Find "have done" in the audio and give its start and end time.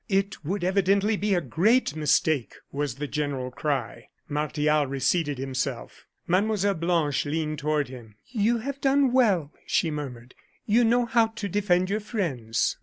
8.57-9.11